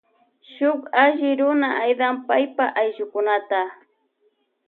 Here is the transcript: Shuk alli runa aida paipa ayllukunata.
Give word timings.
Shuk 0.53 0.81
alli 1.03 1.29
runa 1.39 1.69
aida 1.83 2.07
paipa 2.27 2.65
ayllukunata. 2.79 3.61